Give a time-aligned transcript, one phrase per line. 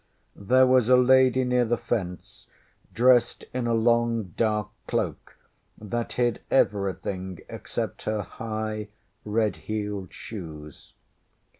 [0.35, 2.47] ŌĆÖ There was a lady near the fence
[2.91, 5.37] dressed in a long dark cloak
[5.77, 8.87] that hid everything except her high
[9.25, 10.93] red heeled shoes.